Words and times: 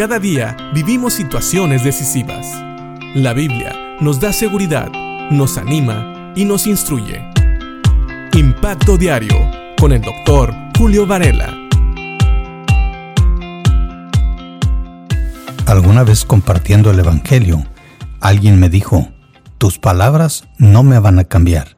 Cada 0.00 0.18
día 0.18 0.56
vivimos 0.72 1.12
situaciones 1.12 1.84
decisivas. 1.84 2.46
La 3.14 3.34
Biblia 3.34 3.98
nos 4.00 4.18
da 4.18 4.32
seguridad, 4.32 4.90
nos 5.30 5.58
anima 5.58 6.32
y 6.34 6.46
nos 6.46 6.66
instruye. 6.66 7.22
Impacto 8.32 8.96
Diario 8.96 9.36
con 9.78 9.92
el 9.92 10.00
doctor 10.00 10.54
Julio 10.78 11.06
Varela. 11.06 11.54
Alguna 15.66 16.02
vez 16.02 16.24
compartiendo 16.24 16.90
el 16.90 17.00
Evangelio, 17.00 17.62
alguien 18.20 18.58
me 18.58 18.70
dijo, 18.70 19.06
tus 19.58 19.78
palabras 19.78 20.48
no 20.56 20.82
me 20.82 20.98
van 20.98 21.18
a 21.18 21.24
cambiar, 21.24 21.76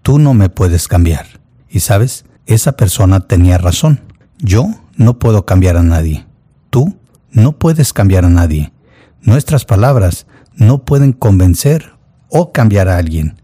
tú 0.00 0.18
no 0.18 0.32
me 0.32 0.48
puedes 0.48 0.88
cambiar. 0.88 1.26
Y 1.68 1.80
sabes, 1.80 2.24
esa 2.46 2.78
persona 2.78 3.20
tenía 3.20 3.58
razón. 3.58 4.00
Yo 4.38 4.68
no 4.96 5.18
puedo 5.18 5.44
cambiar 5.44 5.76
a 5.76 5.82
nadie. 5.82 6.24
Tú 6.70 6.96
no 7.30 7.58
puedes 7.58 7.92
cambiar 7.92 8.24
a 8.24 8.30
nadie. 8.30 8.72
Nuestras 9.20 9.64
palabras 9.64 10.26
no 10.54 10.84
pueden 10.84 11.12
convencer 11.12 11.92
o 12.28 12.52
cambiar 12.52 12.88
a 12.88 12.96
alguien. 12.96 13.40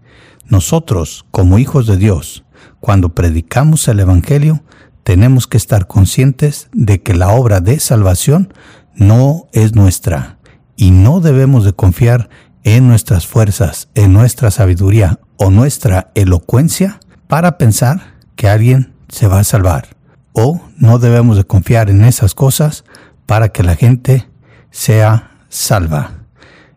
Nosotros, 0.46 1.24
como 1.30 1.58
hijos 1.58 1.86
de 1.86 1.96
Dios, 1.96 2.44
cuando 2.80 3.14
predicamos 3.14 3.88
el 3.88 4.00
Evangelio, 4.00 4.62
tenemos 5.02 5.46
que 5.46 5.56
estar 5.56 5.86
conscientes 5.86 6.68
de 6.72 7.02
que 7.02 7.14
la 7.14 7.28
obra 7.28 7.60
de 7.60 7.78
salvación 7.78 8.52
no 8.94 9.46
es 9.52 9.74
nuestra 9.74 10.38
y 10.76 10.90
no 10.90 11.20
debemos 11.20 11.64
de 11.64 11.72
confiar 11.72 12.28
en 12.62 12.88
nuestras 12.88 13.26
fuerzas, 13.26 13.88
en 13.94 14.12
nuestra 14.12 14.50
sabiduría 14.50 15.20
o 15.36 15.50
nuestra 15.50 16.10
elocuencia 16.14 17.00
para 17.28 17.58
pensar 17.58 18.14
que 18.36 18.48
alguien 18.48 18.94
se 19.08 19.28
va 19.28 19.40
a 19.40 19.44
salvar. 19.44 19.88
O 20.32 20.60
no 20.76 20.98
debemos 20.98 21.36
de 21.36 21.44
confiar 21.44 21.90
en 21.90 22.04
esas 22.04 22.34
cosas 22.34 22.84
para 23.26 23.50
que 23.50 23.62
la 23.62 23.76
gente 23.76 24.28
sea 24.70 25.38
salva. 25.48 26.24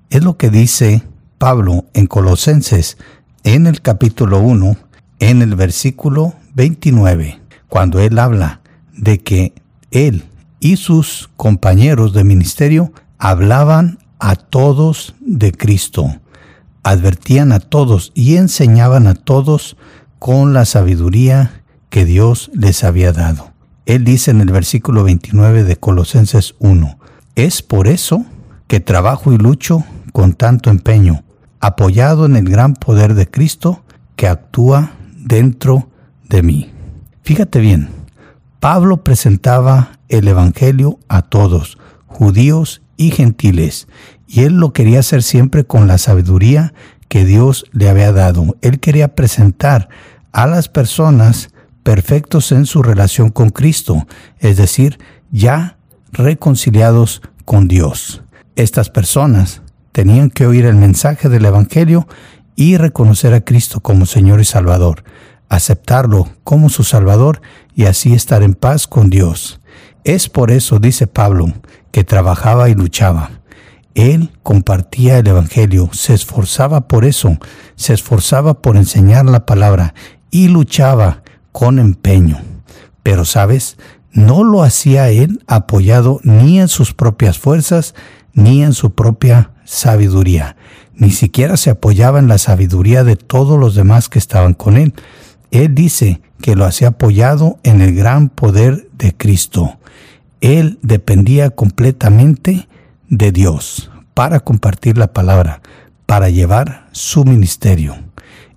Es 0.10 0.24
lo 0.24 0.38
que 0.38 0.50
dice 0.50 1.03
Pablo 1.38 1.86
en 1.94 2.08
Colosenses 2.08 2.98
en 3.44 3.67
el 3.67 3.81
capítulo 3.81 4.40
1, 4.40 4.78
en 5.20 5.42
el 5.42 5.56
versículo 5.56 6.34
29, 6.56 7.40
cuando 7.70 8.00
él 8.00 8.20
habla 8.20 8.62
de 8.94 9.20
que 9.20 9.53
él 9.92 10.25
y 10.59 10.78
sus 10.78 11.30
compañeros 11.38 12.14
de 12.14 12.23
ministerio 12.23 12.92
hablaban 13.18 14.00
a 14.20 14.36
todos 14.36 15.16
de 15.20 15.52
Cristo, 15.52 16.20
advertían 16.84 17.52
a 17.52 17.59
todos 17.59 18.12
y 18.16 18.36
enseñaban 18.36 19.08
a 19.08 19.14
todos 19.14 19.78
con 20.20 20.53
la 20.53 20.66
sabiduría 20.66 21.64
que 21.90 22.06
Dios 22.06 22.52
les 22.53 22.84
había 22.84 23.14
dado. 23.14 23.56
Él 23.88 24.04
dice 24.04 24.32
en 24.32 24.42
el 24.42 24.52
versículo 24.52 25.06
29 25.06 25.64
de 25.64 25.78
Colosenses 25.78 26.56
1, 26.60 27.00
es 27.36 27.62
por 27.62 27.88
eso 27.88 28.26
que 28.68 28.82
trabajo 28.82 29.32
y 29.32 29.38
lucho 29.38 29.86
con 30.12 30.34
tanto 30.34 30.70
empeño, 30.70 31.24
apoyado 31.62 32.26
en 32.26 32.36
el 32.36 32.50
gran 32.50 32.74
poder 32.74 33.14
de 33.14 33.30
Cristo 33.30 33.86
que 34.18 34.28
actúa 34.28 34.92
dentro 35.16 35.88
de 36.28 36.44
mí. 36.44 36.70
Fíjate 37.24 37.60
bien, 37.62 37.88
Pablo 38.60 39.06
presentaba 39.06 40.00
el 40.10 40.28
Evangelio 40.28 41.00
a 41.08 41.22
todos, 41.22 41.78
judíos 42.08 42.82
y 42.98 43.12
gentiles, 43.12 43.88
y 44.28 44.42
él 44.42 44.58
lo 44.58 44.74
quería 44.74 45.00
hacer 45.00 45.24
siempre 45.24 45.64
con 45.64 45.88
la 45.88 45.98
sabiduría 45.98 46.74
que 47.08 47.24
Dios 47.24 47.64
le 47.72 47.88
había 47.88 48.12
dado. 48.12 48.58
Él 48.60 48.82
quería 48.82 49.16
presentar 49.16 49.88
a 50.34 50.46
las 50.46 50.68
personas 50.68 51.52
perfectos 51.88 52.52
en 52.52 52.66
su 52.66 52.84
relación 52.84 53.30
con 53.30 53.50
Cristo, 53.50 54.08
es 54.40 54.58
decir, 54.58 55.00
ya 55.32 55.78
reconciliados 56.12 57.22
con 57.46 57.70
Dios. 57.70 58.24
Estas 58.58 58.90
personas 58.90 59.62
tenían 59.94 60.30
que 60.30 60.46
oír 60.46 60.66
el 60.66 60.76
mensaje 60.76 61.30
del 61.30 61.46
Evangelio 61.46 62.06
y 62.58 62.76
reconocer 62.76 63.34
a 63.34 63.40
Cristo 63.40 63.80
como 63.80 64.06
Señor 64.06 64.42
y 64.42 64.44
Salvador, 64.44 65.06
aceptarlo 65.47 66.28
como 66.44 66.68
su 66.68 66.84
Salvador 66.84 67.42
y 67.74 67.86
así 67.86 68.14
estar 68.14 68.44
en 68.44 68.56
paz 68.56 68.86
con 68.86 69.09
Dios. 69.09 69.62
Es 70.03 70.28
por 70.28 70.52
eso, 70.52 70.80
dice 70.80 71.08
Pablo, 71.08 71.53
que 71.92 72.03
trabajaba 72.03 72.68
y 72.68 72.74
luchaba. 72.74 73.31
Él 73.96 74.31
compartía 74.44 75.20
el 75.20 75.28
Evangelio, 75.28 75.90
se 75.94 76.14
esforzaba 76.14 76.90
por 76.90 77.06
eso, 77.06 77.38
se 77.78 77.94
esforzaba 77.94 78.62
por 78.62 78.76
enseñar 78.76 79.24
la 79.24 79.46
palabra 79.46 79.94
y 80.30 80.50
luchaba 80.50 81.24
con 81.57 81.79
empeño. 81.79 82.38
Pero, 83.01 83.25
¿sabes? 83.25 83.78
No 84.12 84.44
lo 84.44 84.62
hacía 84.62 85.09
él 85.09 85.44
apoyado 85.47 86.19
ni 86.22 86.59
en 86.59 86.68
sus 86.68 86.94
propias 86.94 87.40
fuerzas, 87.40 87.95
ni 88.34 88.62
en 88.62 88.73
su 88.73 88.91
propia 88.91 89.53
sabiduría. 89.66 90.56
Ni 90.94 91.09
siquiera 91.09 91.57
se 91.57 91.72
apoyaba 91.72 92.19
en 92.19 92.28
la 92.28 92.38
sabiduría 92.38 93.03
de 93.03 93.16
todos 93.16 93.59
los 93.59 93.73
demás 93.73 94.07
que 94.07 94.19
estaban 94.19 94.53
con 94.53 94.78
él. 94.78 94.94
Él 95.50 95.73
dice 95.73 96.22
que 96.44 96.56
lo 96.56 96.63
hacía 96.63 96.90
apoyado 96.90 97.57
en 97.63 97.81
el 97.81 97.96
gran 97.96 98.29
poder 98.29 98.88
de 98.96 99.17
Cristo. 99.17 99.79
Él 100.41 100.78
dependía 100.84 101.50
completamente 101.50 102.67
de 103.09 103.31
Dios 103.31 103.90
para 104.13 104.41
compartir 104.41 105.00
la 105.00 105.12
palabra, 105.12 105.63
para 106.06 106.29
llevar 106.29 106.88
su 106.91 107.25
ministerio. 107.25 107.96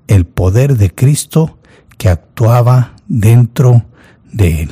El 0.06 0.26
poder 0.26 0.76
de 0.76 0.94
Cristo 0.94 1.56
que 2.00 2.08
actuaba 2.08 2.94
dentro 3.08 3.84
de 4.32 4.62
él. 4.62 4.70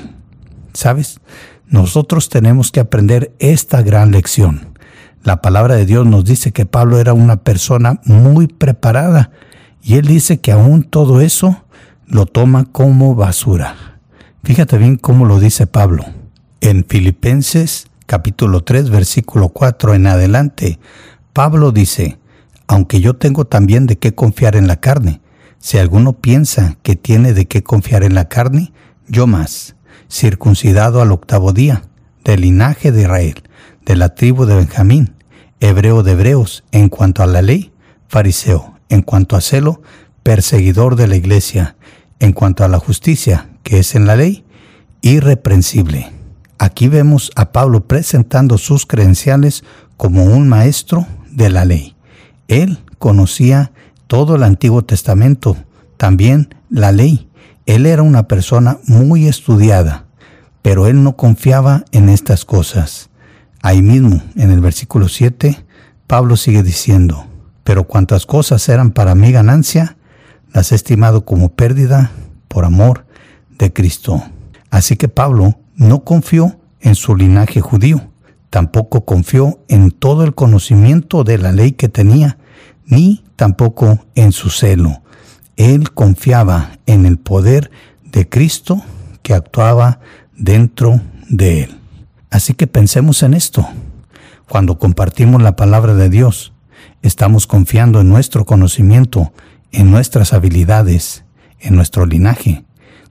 ¿Sabes? 0.73 1.21
Nosotros 1.67 2.31
tenemos 2.31 2.73
que 2.73 2.81
aprender 2.81 3.35
esta 3.39 3.83
gran 3.83 4.13
lección. 4.13 4.75
La 5.25 5.43
palabra 5.43 5.75
de 5.75 5.85
Dios 5.85 6.07
nos 6.07 6.25
dice 6.25 6.53
que 6.53 6.65
Pablo 6.65 6.99
era 6.99 7.13
una 7.13 7.37
persona 7.37 8.01
muy 8.07 8.47
preparada 8.47 9.31
y 9.83 9.97
él 9.97 10.07
dice 10.07 10.41
que 10.41 10.53
aún 10.53 10.85
todo 10.85 11.21
eso 11.21 11.67
lo 12.07 12.25
toma 12.25 12.65
como 12.65 13.15
basura. 13.15 13.99
Fíjate 14.43 14.79
bien 14.79 14.97
cómo 14.97 15.27
lo 15.27 15.39
dice 15.39 15.67
Pablo. 15.67 16.07
En 16.63 16.87
Filipenses 16.89 17.89
capítulo 18.07 18.65
3 18.65 18.89
versículo 18.89 19.51
4 19.51 19.93
en 19.93 20.07
adelante, 20.07 20.79
Pablo 21.35 21.73
dice, 21.73 22.17
aunque 22.69 23.03
yo 23.03 23.17
tengo 23.17 23.45
también 23.45 23.87
de 23.87 23.99
qué 23.99 24.15
confiar 24.15 24.57
en 24.57 24.67
la 24.67 24.77
carne, 24.77 25.21
si 25.59 25.79
alguno 25.79 26.15
piensa 26.15 26.77
que 26.83 26.97
tiene 26.97 27.33
de 27.33 27.47
qué 27.47 27.63
confiar 27.63 28.03
en 28.05 28.15
la 28.15 28.29
carne, 28.29 28.73
yo 29.09 29.27
más, 29.27 29.77
circuncidado 30.11 31.03
al 31.03 31.13
octavo 31.13 31.53
día, 31.53 31.83
del 32.25 32.43
linaje 32.43 32.93
de 32.93 33.03
Israel, 33.03 33.43
de 33.85 33.97
la 33.97 34.15
tribu 34.15 34.45
de 34.45 34.55
Benjamín, 34.55 35.15
hebreo 35.61 36.03
de 36.03 36.13
hebreos, 36.13 36.65
en 36.73 36.89
cuanto 36.89 37.23
a 37.23 37.27
la 37.27 37.43
ley, 37.43 37.73
fariseo, 38.07 38.79
en 38.89 39.03
cuanto 39.03 39.37
a 39.37 39.41
celo, 39.41 39.83
perseguidor 40.23 40.97
de 40.97 41.09
la 41.09 41.17
iglesia, 41.17 41.77
en 42.21 42.33
cuanto 42.33 42.65
a 42.65 42.69
la 42.69 42.79
justicia, 42.79 43.49
que 43.63 43.79
es 43.79 43.95
en 43.95 44.07
la 44.07 44.17
ley, 44.17 44.45
irreprensible. 45.01 46.11
Aquí 46.59 46.89
vemos 46.89 47.31
a 47.37 47.53
Pablo 47.53 47.87
presentando 47.87 48.59
sus 48.59 48.85
credenciales 48.85 49.65
como 49.97 50.25
un 50.25 50.49
maestro 50.49 51.07
de 51.31 51.51
la 51.51 51.65
ley. 51.65 51.95
Él 52.49 52.79
conocía 52.99 53.73
todo 54.09 54.35
el 54.35 54.43
Antiguo 54.43 54.83
Testamento, 54.83 55.57
también 55.97 56.55
la 56.71 56.91
ley. 56.91 57.29
Él 57.67 57.87
era 57.87 58.03
una 58.03 58.27
persona 58.27 58.79
muy 58.87 59.29
estudiada, 59.29 60.07
pero 60.63 60.89
él 60.89 61.05
no 61.05 61.15
confiaba 61.17 61.85
en 61.93 62.09
estas 62.09 62.45
cosas. 62.45 63.11
Ahí 63.63 63.83
mismo, 63.83 64.23
en 64.35 64.51
el 64.51 64.61
versículo 64.61 65.09
7, 65.09 65.65
Pablo 66.07 66.37
sigue 66.37 66.63
diciendo, 66.63 67.27
pero 67.65 67.85
cuantas 67.85 68.25
cosas 68.25 68.67
eran 68.69 68.93
para 68.93 69.15
mi 69.15 69.31
ganancia, 69.31 69.99
las 70.55 70.73
he 70.73 70.75
estimado 70.75 71.27
como 71.27 71.51
pérdida 71.51 72.11
por 72.49 72.65
amor 72.65 73.05
de 73.59 73.73
Cristo. 73.73 74.23
Así 74.71 74.97
que 74.97 75.09
Pablo 75.09 75.59
no 75.77 76.03
confió 76.05 76.59
en 76.81 76.95
su 76.95 77.15
linaje 77.15 77.61
judío, 77.61 78.11
tampoco 78.49 79.05
confió 79.05 79.61
en 79.69 79.91
todo 79.91 80.25
el 80.25 80.35
conocimiento 80.35 81.25
de 81.25 81.37
la 81.37 81.53
ley 81.53 81.73
que 81.73 81.91
tenía, 81.91 82.39
ni 82.89 83.25
tampoco 83.37 84.05
en 84.15 84.33
su 84.33 84.51
celo. 84.51 85.03
Él 85.57 85.93
confiaba 85.93 86.79
en 86.87 87.07
el 87.07 87.19
poder 87.19 87.71
de 88.05 88.29
Cristo 88.29 88.83
que 89.23 89.35
actuaba 89.35 90.01
dentro 90.37 91.01
de 91.29 91.65
él. 91.65 91.79
Así 92.31 92.55
que 92.55 92.67
pensemos 92.67 93.23
en 93.23 93.35
esto. 93.35 93.69
Cuando 94.49 94.79
compartimos 94.79 95.43
la 95.43 95.57
palabra 95.57 95.95
de 95.95 96.09
Dios, 96.09 96.53
estamos 97.03 97.47
confiando 97.47 98.01
en 98.01 98.09
nuestro 98.09 98.47
conocimiento, 98.47 99.33
en 99.73 99.91
nuestras 99.91 100.33
habilidades, 100.33 101.25
en 101.61 101.77
nuestro 101.77 102.07
linaje, 102.07 102.65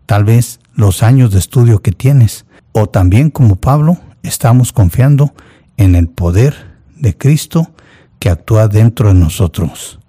tal 0.06 0.23
vez 0.23 0.59
los 0.73 1.03
años 1.03 1.31
de 1.31 1.39
estudio 1.39 1.81
que 1.81 1.91
tienes, 1.91 2.45
o 2.71 2.88
también 2.88 3.30
como 3.30 3.56
Pablo, 3.56 3.97
estamos 4.23 4.71
confiando 4.71 5.33
en 5.77 5.95
el 5.95 6.07
poder 6.07 6.56
de 6.95 7.15
Cristo 7.18 7.71
que 8.19 8.30
actúa 8.30 8.68
dentro 8.68 9.10
de 9.10 9.16
nosotros. 9.16 10.00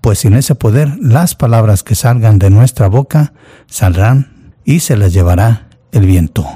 Pues 0.00 0.20
sin 0.20 0.34
ese 0.34 0.54
poder 0.54 0.96
las 1.00 1.34
palabras 1.34 1.82
que 1.82 1.94
salgan 1.94 2.38
de 2.38 2.50
nuestra 2.50 2.88
boca 2.88 3.32
saldrán 3.66 4.54
y 4.64 4.80
se 4.80 4.96
las 4.96 5.12
llevará 5.12 5.68
el 5.92 6.06
viento. 6.06 6.46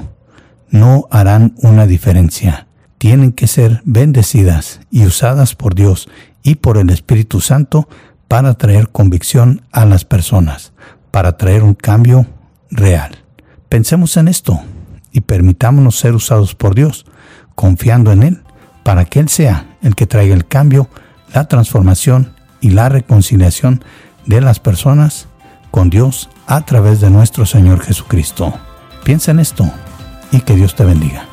No 0.69 1.07
harán 1.11 1.53
una 1.57 1.85
diferencia. 1.85 2.67
tienen 2.97 3.31
que 3.31 3.47
ser 3.47 3.81
bendecidas 3.83 4.79
y 4.91 5.07
usadas 5.07 5.55
por 5.55 5.73
Dios 5.73 6.07
y 6.43 6.55
por 6.55 6.77
el 6.77 6.91
Espíritu 6.91 7.41
Santo 7.41 7.89
para 8.27 8.53
traer 8.53 8.89
convicción 8.89 9.63
a 9.71 9.85
las 9.85 10.05
personas, 10.05 10.71
para 11.09 11.35
traer 11.35 11.63
un 11.63 11.73
cambio 11.73 12.27
real. 12.69 13.17
Pensemos 13.69 14.17
en 14.17 14.27
esto 14.27 14.61
y 15.11 15.21
permitámonos 15.21 15.97
ser 15.97 16.13
usados 16.13 16.53
por 16.53 16.75
Dios, 16.75 17.07
confiando 17.55 18.11
en 18.11 18.21
Él, 18.21 18.43
para 18.83 19.05
que 19.05 19.19
Él 19.19 19.29
sea 19.29 19.65
el 19.81 19.95
que 19.95 20.07
traiga 20.07 20.33
el 20.33 20.45
cambio, 20.45 20.89
la 21.33 21.47
transformación 21.47 22.33
y 22.59 22.71
la 22.71 22.89
reconciliación 22.89 23.83
de 24.25 24.41
las 24.41 24.59
personas 24.59 25.27
con 25.71 25.89
Dios 25.89 26.29
a 26.47 26.65
través 26.65 26.99
de 27.01 27.09
nuestro 27.09 27.45
Señor 27.45 27.81
Jesucristo. 27.81 28.53
Piensa 29.03 29.31
en 29.31 29.39
esto 29.39 29.69
y 30.31 30.41
que 30.41 30.55
Dios 30.55 30.75
te 30.75 30.85
bendiga. 30.85 31.30